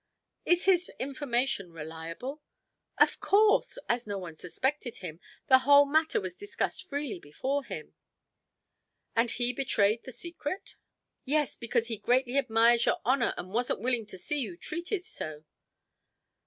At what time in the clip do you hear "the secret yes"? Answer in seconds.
10.03-11.55